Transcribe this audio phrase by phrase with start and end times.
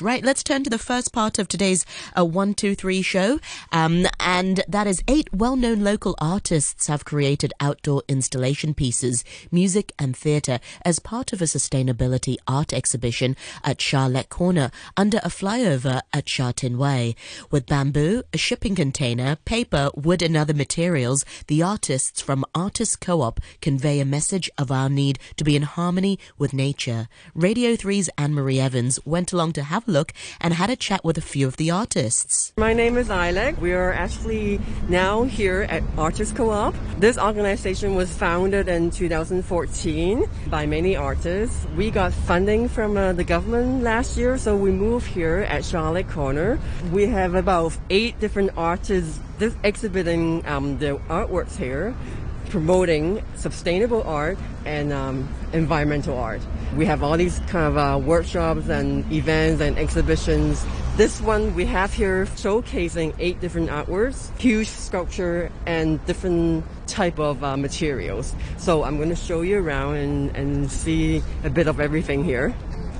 [0.00, 1.84] Right, let's turn to the first part of today's
[2.18, 3.38] uh, one, two, three show,
[3.70, 10.16] um, and that is eight well-known local artists have created outdoor installation pieces, music and
[10.16, 16.30] theatre as part of a sustainability art exhibition at Charlotte Corner under a flyover at
[16.30, 17.14] Sha Tin Wai.
[17.50, 23.38] With bamboo, a shipping container, paper, wood, and other materials, the artists from Artists Co-op
[23.60, 27.06] convey a message of our need to be in harmony with nature.
[27.34, 31.18] Radio 3's Anne-Marie Evans went along to have a look and had a chat with
[31.18, 32.52] a few of the artists.
[32.56, 33.58] My name is Ilek.
[33.58, 36.74] We are actually now here at Artists Co-op.
[36.98, 41.66] This organization was founded in 2014 by many artists.
[41.76, 46.08] We got funding from uh, the government last year, so we moved here at Charlotte
[46.08, 46.58] Corner.
[46.92, 49.18] We have about eight different artists
[49.64, 51.94] exhibiting um, their artworks here
[52.54, 56.40] promoting sustainable art and um, environmental art.
[56.76, 60.66] We have all these kind of uh, workshops and events and exhibitions.
[60.96, 67.44] This one we have here showcasing eight different artworks, huge sculpture and different type of
[67.44, 68.34] uh, materials.
[68.58, 72.54] So I'm going to show you around and, and see a bit of everything here.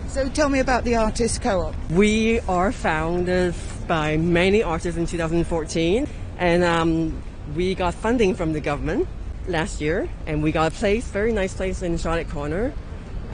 [0.06, 1.74] So tell me about the Artist Co-op.
[1.90, 3.54] We are founded
[3.88, 6.06] by many artists in 2014
[6.38, 7.22] and um,
[7.56, 9.08] we got funding from the government
[9.46, 12.72] last year, and we got a place, very nice place in Charlotte Corner.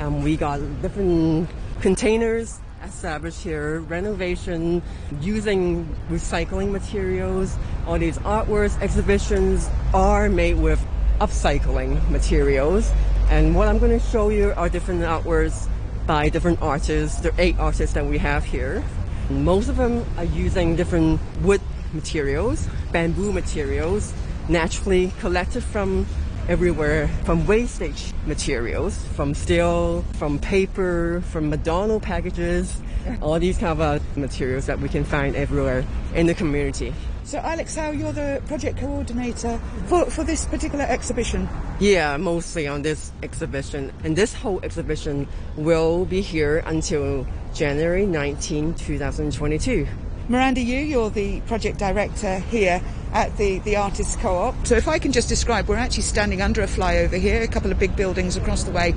[0.01, 1.51] Um, we got different
[1.83, 4.81] containers established here, renovation,
[5.21, 7.55] using recycling materials.
[7.87, 10.83] All these artworks, exhibitions are made with
[11.21, 12.91] upcycling materials.
[13.29, 15.69] And what I'm going to show you are different artworks
[16.07, 17.21] by different artists.
[17.21, 18.83] There are eight artists that we have here.
[19.29, 21.61] Most of them are using different wood
[21.93, 24.15] materials, bamboo materials,
[24.49, 26.07] naturally collected from
[26.51, 32.77] everywhere from wastage materials, from steel, from paper, from McDonald packages,
[33.23, 36.93] all these kind of uh, materials that we can find everywhere in the community.
[37.23, 41.49] So, Alex, how you're the project coordinator for, for this particular exhibition?
[41.79, 43.93] Yeah, mostly on this exhibition.
[44.03, 49.87] And this whole exhibition will be here until January 19, 2022.
[50.31, 52.81] Miranda Yu, you're the project director here
[53.13, 54.65] at the, the Artists Co-op.
[54.65, 57.73] So if I can just describe, we're actually standing under a flyover here, a couple
[57.73, 58.95] of big buildings across the way,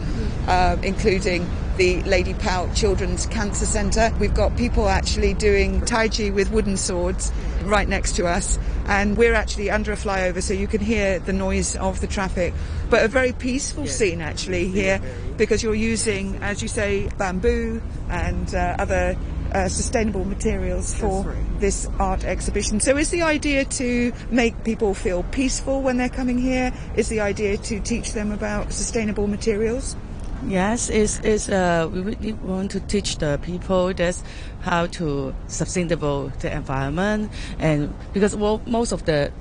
[0.48, 4.14] uh, including the Lady Pao Children's Cancer Centre.
[4.20, 7.32] We've got people actually doing Tai Chi with wooden swords
[7.64, 11.34] right next to us, and we're actually under a flyover, so you can hear the
[11.34, 12.54] noise of the traffic.
[12.92, 15.02] But a very peaceful scene actually here,
[15.38, 19.18] because you're using, as you say, bamboo and uh, other
[19.53, 21.59] uh, sustainable materials for right.
[21.59, 22.80] this art exhibition.
[22.80, 26.72] So, is the idea to make people feel peaceful when they're coming here?
[26.96, 29.96] Is the idea to teach them about sustainable materials?
[30.47, 34.24] Yes, it's, it's, uh, we really want to teach the people this
[34.62, 39.31] how to sustainable the environment and because well, most of the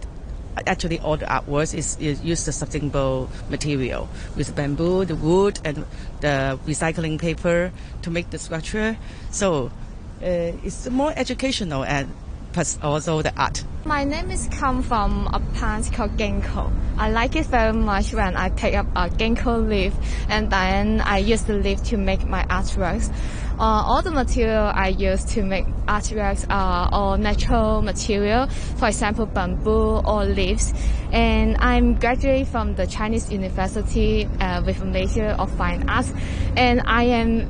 [0.67, 5.85] actually all the artworks is, is use the sustainable material with bamboo, the wood, and
[6.21, 8.97] the recycling paper to make the structure.
[9.31, 9.73] So
[10.23, 12.09] uh, it's more educational and
[12.53, 13.65] plus also the art.
[13.85, 16.71] My name is come from a plant called ginkgo.
[16.97, 19.95] I like it very much when I pick up a ginkgo leaf
[20.29, 23.13] and then I use the leaf to make my artworks.
[23.59, 29.27] Uh, all the material I use to make artworks are all natural material, for example,
[29.27, 30.73] bamboo or leaves.
[31.13, 36.13] And I'm graduate from the Chinese University uh, with a major of fine arts,
[36.57, 37.47] and I am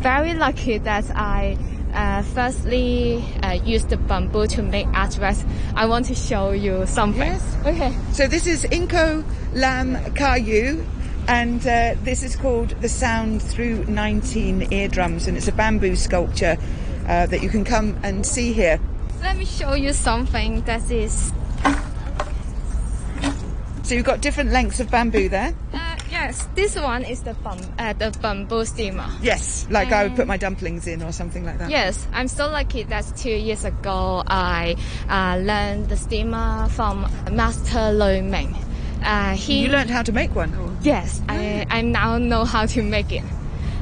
[0.00, 1.58] very lucky that I
[1.94, 5.44] uh, firstly, uh, use the bamboo to make artworks.
[5.74, 7.22] I want to show you something.
[7.22, 7.56] Yes.
[7.66, 7.96] Okay.
[8.12, 9.24] So this is Ginkgo
[9.54, 10.84] Lam Kayu,
[11.28, 16.56] and uh, this is called The Sound Through 19 Eardrums, and it's a bamboo sculpture
[17.08, 18.80] uh, that you can come and see here.
[19.22, 21.32] Let me show you something that is.
[23.82, 25.54] So you've got different lengths of bamboo there.
[26.20, 29.08] Yes, this one is the bum, uh, the bamboo steamer.
[29.22, 31.70] Yes, like I would put my dumplings in or something like that.
[31.70, 34.76] Yes, I'm so lucky that two years ago I
[35.08, 38.54] uh, learned the steamer from Master Lui Ming.
[39.02, 40.52] Uh, he, you learned how to make one?
[40.82, 43.24] Yes, I, I now know how to make it.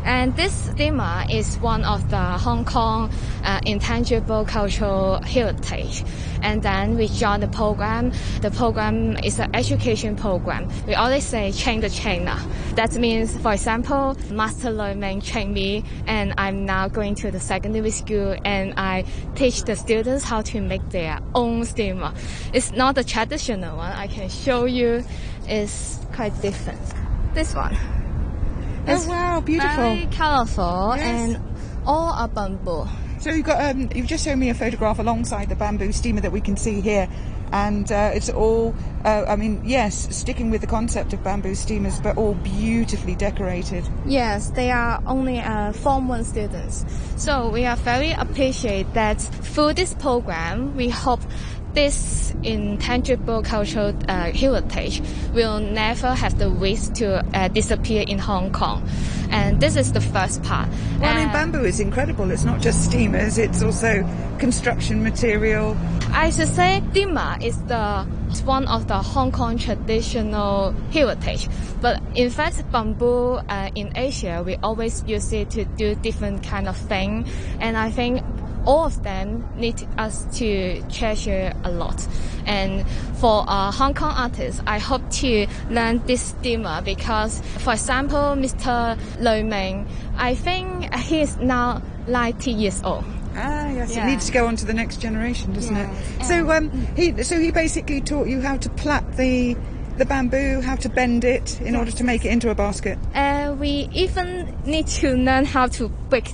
[0.08, 3.12] And this steamer is one of the Hong Kong
[3.44, 6.02] uh, intangible cultural heritage.
[6.40, 8.12] And then we joined the program.
[8.40, 10.66] The program is an education program.
[10.86, 12.38] We always say train the trainer.
[12.74, 17.38] That means, for example, Master Lui Ming trained me, and I'm now going to the
[17.38, 19.04] secondary school and I
[19.34, 22.14] teach the students how to make their own steamer.
[22.54, 23.92] It's not the traditional one.
[23.92, 25.04] I can show you.
[25.46, 26.80] It's quite different.
[27.34, 27.76] This one.
[28.90, 29.76] Oh wow, beautiful.
[29.76, 31.36] Very colorful yes.
[31.36, 31.42] and
[31.86, 32.86] all are bamboo.
[33.20, 36.30] So you've got um, you've just shown me a photograph alongside the bamboo steamer that
[36.30, 37.08] we can see here,
[37.52, 38.74] and uh, it's all
[39.04, 43.84] uh, I mean yes, sticking with the concept of bamboo steamers, but all beautifully decorated.
[44.06, 46.84] Yes, they are only uh, Form 1 students.
[47.16, 51.20] So we are very appreciate that through this program, we hope
[51.78, 55.00] this intangible cultural uh, heritage
[55.32, 58.82] will never have the risk to uh, disappear in Hong Kong.
[59.30, 60.68] And this is the first part.
[60.98, 62.32] Well, I mean, bamboo is incredible.
[62.32, 64.02] It's not just steamers; it's also
[64.40, 65.76] construction material.
[66.10, 71.48] I should say Dima is the is one of the Hong Kong traditional heritage.
[71.80, 76.66] But in fact, bamboo uh, in Asia, we always use it to do different kind
[76.66, 77.28] of thing.
[77.60, 78.24] And I think
[78.66, 82.06] all of them need us to treasure a lot.
[82.46, 82.86] And
[83.18, 88.98] for uh, Hong Kong artists, I hope to learn this Dima because, for example, Mr.
[89.20, 93.04] Lui Ming, I think he is now 90 years old.
[93.36, 94.04] Ah, yes, Yeah.
[94.04, 95.90] it needs to go on to the next generation, doesn't Yes.
[96.20, 96.24] it?
[96.24, 99.56] So, um, he so he basically taught you how to plait the
[99.98, 102.96] the bamboo, how to bend it in order to make it into a basket.
[103.16, 106.30] Uh, we even need to learn how to break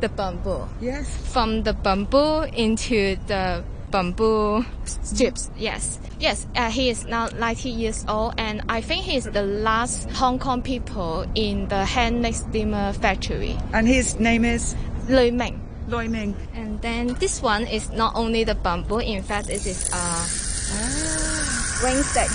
[0.00, 1.08] the bamboo Yes.
[1.32, 5.50] from the bamboo into the bamboo strips.
[5.56, 6.46] Yes, yes.
[6.56, 10.38] Uh, he is now 90 years old, and I think he is the last Hong
[10.38, 13.56] Kong people in the handmade steamer factory.
[13.72, 14.74] And his name is
[15.08, 15.60] Lui Ming.
[15.88, 16.34] Loi Ming.
[16.52, 18.98] And then this one is not only the bamboo.
[18.98, 20.26] In fact, it is uh,
[21.86, 22.28] ring stick.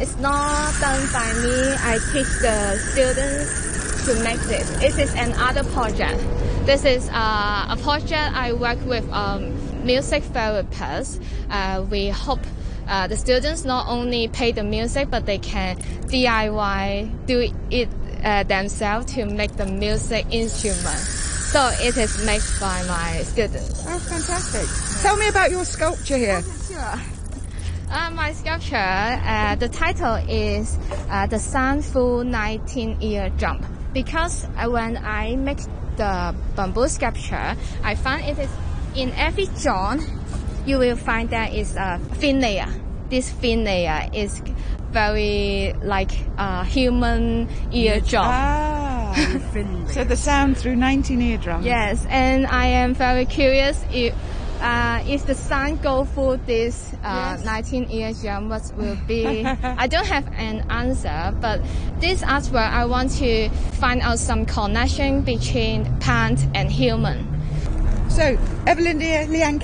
[0.00, 1.74] It's not done by me.
[1.82, 3.67] I teach the students
[4.08, 4.70] to make this.
[4.80, 6.18] This is another project.
[6.64, 9.52] This is uh, a project I work with um,
[9.84, 11.22] music therapists.
[11.50, 12.40] Uh, we hope
[12.86, 15.76] uh, the students not only play the music, but they can
[16.08, 17.88] DIY, do it
[18.24, 21.00] uh, themselves to make the music instrument.
[21.52, 23.84] So it is made by my students.
[23.86, 25.02] Oh, fantastic!
[25.02, 26.42] Tell me about your sculpture here.
[26.66, 26.94] Sure.
[27.90, 30.78] Uh, my sculpture, uh, the title is
[31.10, 33.66] uh, The Sun Full 19 Year Jump.
[33.92, 35.58] Because uh, when I make
[35.96, 38.50] the bamboo sculpture, I find it is
[38.94, 40.02] in every joint,
[40.66, 42.68] you will find there is a thin layer.
[43.10, 44.42] This thin layer is
[44.90, 48.26] very like a human ear drum.
[48.26, 49.14] Ah,
[49.90, 51.64] so the sound through 19 eardrums.
[51.64, 54.14] Yes, and I am very curious if
[54.60, 57.44] uh, if the sun go through this uh, Yes.
[57.44, 59.44] 19 years jump, what will be?
[59.62, 61.60] I don't have an answer, but
[62.00, 63.48] this artwork I want to
[63.80, 67.26] find out some connection between plant and human.
[68.08, 69.60] So, Evelyn dear, Liang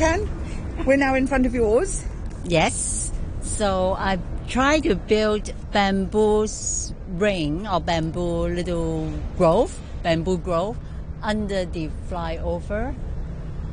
[0.86, 2.04] we're now in front of yours.
[2.44, 3.12] Yes.
[3.42, 4.18] So I
[4.48, 6.46] try to build bamboo
[7.16, 10.76] ring or bamboo little grove, bamboo grove
[11.22, 12.94] under the flyover.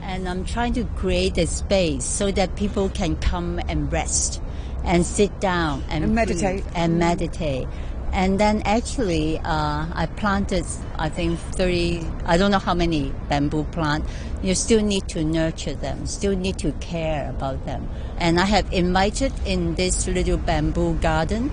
[0.02, 4.42] And I'm trying to create a space so that people can come and rest
[4.84, 6.64] and sit down and, And meditate.
[6.76, 7.68] and meditate.
[8.14, 10.66] And then actually, uh, I planted,
[10.98, 14.04] I think, 30, I don't know how many bamboo plant.
[14.44, 17.88] You still need to nurture them, still need to care about them.
[18.18, 21.52] And I have invited in this little bamboo garden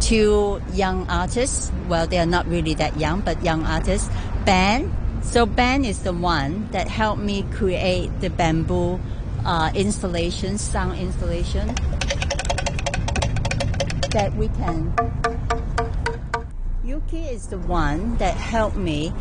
[0.00, 1.72] two young artists.
[1.88, 4.08] Well, they are not really that young, but young artists.
[4.44, 4.92] Ben.
[5.22, 8.98] So Ben is the one that helped me create the bamboo
[9.44, 11.74] uh, installation, sound installation
[14.10, 14.92] that we can.
[16.84, 19.12] Yuki is the one that helped me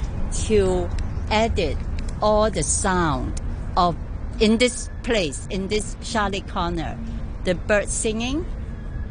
[0.45, 0.89] to
[1.29, 1.77] edit
[2.21, 3.41] all the sound
[3.75, 3.95] of
[4.39, 6.97] in this place, in this Charlotte corner,
[7.43, 8.45] the bird singing,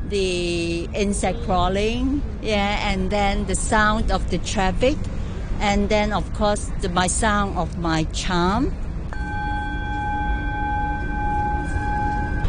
[0.08, 4.96] the insect crawling, yeah, and then the sound of the traffic,
[5.60, 8.74] and then of course the, my sound of my charm.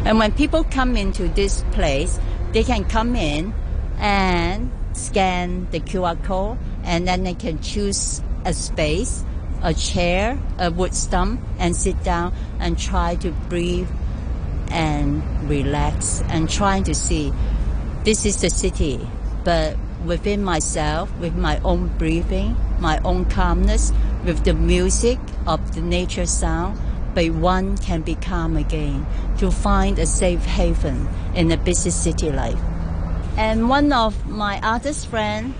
[0.04, 2.18] And when people come into this place,
[2.52, 3.52] they can come in
[3.98, 9.24] and scan the QR code, and then they can choose a space,
[9.62, 13.88] a chair, a wood stump, and sit down and try to breathe
[14.70, 17.32] and relax and trying to see
[18.04, 19.06] this is the city,
[19.44, 23.92] but within myself, with my own breathing, my own calmness,
[24.24, 26.78] with the music of the nature sound,
[27.14, 29.06] but one can be calm again
[29.38, 32.60] to find a safe haven in a busy city life.
[33.36, 35.54] And one of my artist friend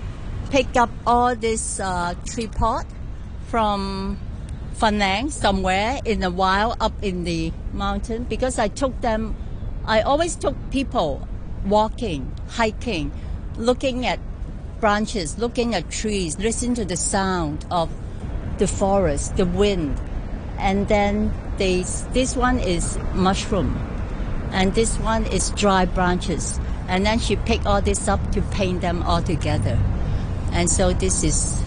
[0.49, 2.85] picked up all this uh, tree pot
[3.47, 4.19] from
[4.75, 9.35] Fanang somewhere in the wild up in the mountain because I took them.
[9.85, 11.27] I always took people
[11.65, 13.11] walking, hiking,
[13.57, 14.19] looking at
[14.79, 17.89] branches, looking at trees, listen to the sound of
[18.57, 19.99] the forest, the wind,
[20.57, 21.83] and then they,
[22.13, 23.77] this one is mushroom,
[24.51, 26.59] and this one is dry branches.
[26.87, 29.79] And then she picked all this up to paint them all together.
[30.51, 31.61] And so this is,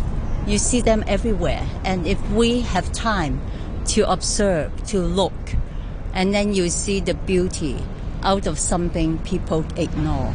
[0.49, 1.64] you see them everywhere.
[1.85, 3.40] And if we have time
[3.87, 5.33] to observe, to look,
[6.12, 7.85] and then you see the beauty
[8.25, 10.35] out of something people ignore.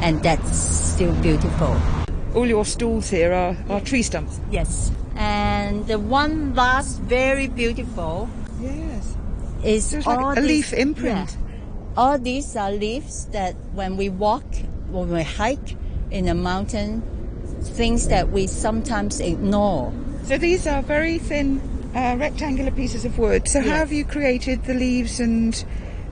[0.00, 2.03] And that's still beautiful.
[2.34, 4.40] All your stalls here are, are tree stumps.
[4.50, 4.90] Yes.
[5.16, 8.28] And the one last very beautiful
[8.60, 9.14] Yes.
[9.62, 11.30] is it's like a these- leaf imprint.
[11.30, 11.40] yeah.
[11.96, 14.44] All these are leaves that when we walk,
[14.90, 15.76] when we hike
[16.10, 17.02] in a mountain,
[17.62, 19.92] things that we sometimes ignore.
[20.24, 21.60] So these are very thin
[21.94, 23.46] uh, rectangular pieces of wood.
[23.46, 25.54] So how have you created the leaves and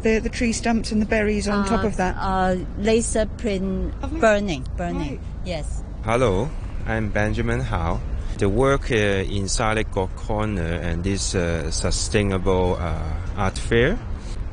[0.02, 2.14] the, the tree stumps and the berries on top of that?
[2.16, 4.98] Uh, laser print burning, burning.
[5.18, 5.20] Right.
[5.44, 5.82] Yes.
[6.04, 6.50] Hello,
[6.84, 8.00] I'm Benjamin Hao.
[8.38, 12.98] The work uh, in Silent God Corner and this uh, sustainable uh,
[13.36, 13.96] art fair,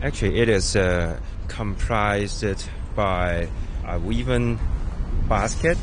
[0.04, 2.46] actually it is uh, comprised
[2.96, 3.48] by
[3.88, 4.60] a woven
[5.28, 5.80] basket,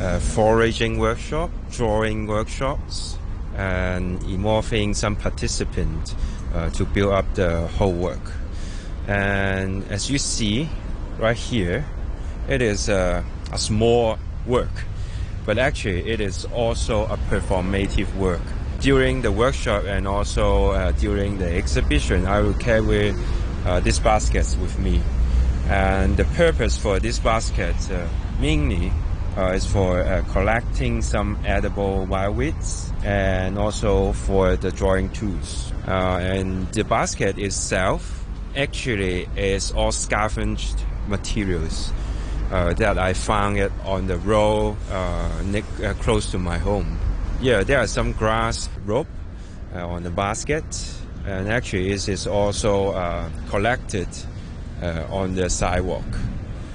[0.00, 3.18] uh, foraging workshop, drawing workshops,
[3.54, 6.14] and involving some participants
[6.54, 8.32] uh, to build up the whole work.
[9.06, 10.70] And as you see
[11.18, 11.84] right here,
[12.48, 13.22] it is a
[13.56, 14.70] small work,
[15.44, 18.42] but actually it is also a performative work.
[18.80, 23.14] During the workshop and also uh, during the exhibition, I will carry
[23.64, 25.00] uh, these baskets with me.
[25.68, 28.06] And the purpose for this basket uh,
[28.40, 28.92] mainly
[29.36, 35.72] uh, is for uh, collecting some edible wild weeds and also for the drawing tools.
[35.86, 38.24] Uh, and the basket itself
[38.56, 41.92] actually is all scavenged materials
[42.50, 45.28] uh, that I found it on the road uh,
[45.84, 46.98] uh, close to my home.
[47.40, 49.08] Yeah, there are some grass rope
[49.74, 50.64] uh, on the basket,
[51.26, 54.08] and actually it is also uh, collected
[54.82, 56.04] uh, on the sidewalk.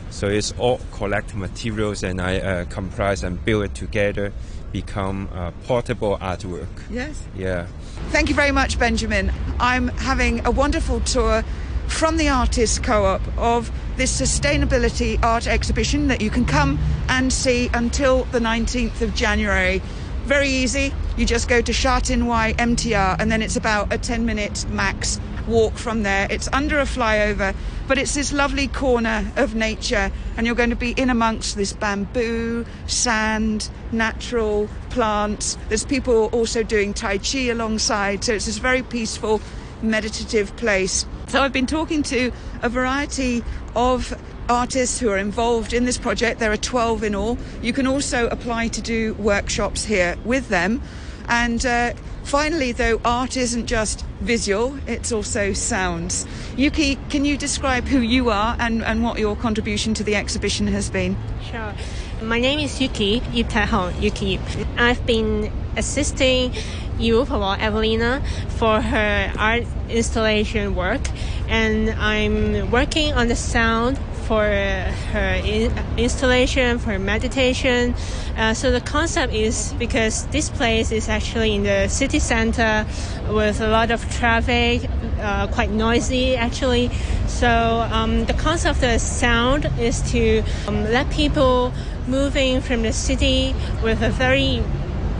[0.09, 4.33] So it's all collect materials, and I uh, comprise and build it together,
[4.71, 6.67] become a portable artwork.
[6.89, 7.23] Yes.
[7.35, 7.65] Yeah.
[8.09, 9.31] Thank you very much, Benjamin.
[9.59, 11.43] I'm having a wonderful tour
[11.91, 16.79] from the Artists Co-op of this sustainability art exhibition that you can come
[17.09, 19.81] and see until the 19th of January.
[20.25, 20.93] Very easy.
[21.17, 25.73] You just go to Shatinwai MTR and then it's about a 10 minute max walk
[25.73, 26.27] from there.
[26.29, 27.55] It's under a flyover,
[27.87, 31.73] but it's this lovely corner of nature and you're going to be in amongst this
[31.73, 35.57] bamboo, sand, natural plants.
[35.67, 39.41] There's people also doing Tai Chi alongside, so it's this very peaceful,
[39.83, 41.05] meditative place.
[41.27, 43.43] So I've been talking to a variety
[43.75, 44.13] of
[44.49, 46.39] artists who are involved in this project.
[46.39, 47.37] There are 12 in all.
[47.61, 50.81] You can also apply to do workshops here with them.
[51.27, 56.25] And uh, finally, though, art isn't just visual, it's also sounds.
[56.57, 60.67] Yuki, can you describe who you are and, and what your contribution to the exhibition
[60.67, 61.15] has been?
[61.49, 61.73] Sure.
[62.21, 63.51] My name is Yuki Yip
[63.99, 64.41] Yuki Yip.
[64.77, 66.53] I've been assisting
[67.01, 71.01] Yu or Evelina for her art installation work,
[71.47, 73.97] and I'm working on the sound
[74.31, 77.93] for her in- installation, for meditation.
[78.37, 82.85] Uh, so the concept is because this place is actually in the city center
[83.29, 84.89] with a lot of traffic,
[85.19, 86.89] uh, quite noisy actually.
[87.27, 87.49] So
[87.91, 91.73] um, the concept of the sound is to um, let people
[92.07, 93.53] moving from the city
[93.83, 94.63] with a very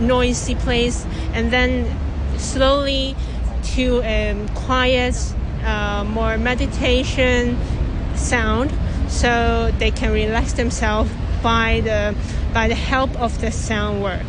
[0.02, 1.88] noisy place and then
[2.38, 3.16] slowly
[3.76, 5.16] to a quiet,
[5.64, 7.58] uh, more meditation
[8.16, 8.72] sound
[9.08, 11.12] so they can relax themselves
[11.44, 12.16] by the
[12.54, 14.26] by the help of the sound work.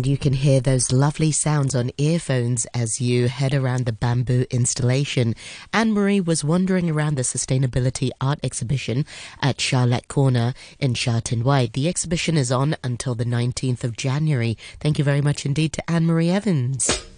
[0.00, 4.46] And you can hear those lovely sounds on earphones as you head around the bamboo
[4.50, 5.34] installation.
[5.74, 9.04] Anne Marie was wandering around the Sustainability Art Exhibition
[9.42, 11.66] at Charlotte Corner in Sha Tin Wai.
[11.66, 14.56] The exhibition is on until the 19th of January.
[14.80, 17.09] Thank you very much indeed to Anne Marie Evans.